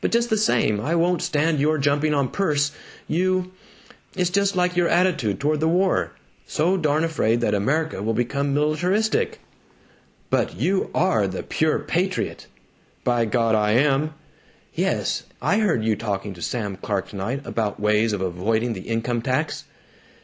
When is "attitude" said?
4.86-5.40